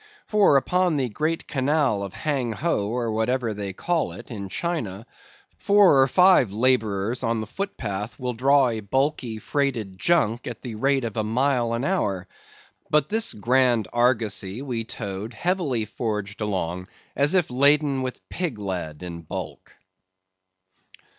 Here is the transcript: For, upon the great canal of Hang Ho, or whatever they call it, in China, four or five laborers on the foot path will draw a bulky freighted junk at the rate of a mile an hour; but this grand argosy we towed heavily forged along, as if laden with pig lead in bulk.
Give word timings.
For, 0.25 0.57
upon 0.57 0.95
the 0.95 1.09
great 1.09 1.47
canal 1.47 2.01
of 2.01 2.11
Hang 2.15 2.53
Ho, 2.53 2.87
or 2.89 3.11
whatever 3.11 3.53
they 3.53 3.71
call 3.71 4.13
it, 4.13 4.31
in 4.31 4.49
China, 4.49 5.05
four 5.59 6.01
or 6.01 6.07
five 6.07 6.51
laborers 6.51 7.23
on 7.23 7.39
the 7.39 7.45
foot 7.45 7.77
path 7.77 8.19
will 8.19 8.33
draw 8.33 8.69
a 8.69 8.79
bulky 8.79 9.37
freighted 9.37 9.99
junk 9.99 10.47
at 10.47 10.63
the 10.63 10.73
rate 10.73 11.03
of 11.03 11.17
a 11.17 11.23
mile 11.23 11.71
an 11.75 11.83
hour; 11.83 12.27
but 12.89 13.09
this 13.09 13.31
grand 13.31 13.87
argosy 13.93 14.63
we 14.63 14.85
towed 14.85 15.35
heavily 15.35 15.85
forged 15.85 16.41
along, 16.41 16.87
as 17.15 17.35
if 17.35 17.51
laden 17.51 18.01
with 18.01 18.27
pig 18.27 18.57
lead 18.57 19.03
in 19.03 19.21
bulk. 19.21 19.77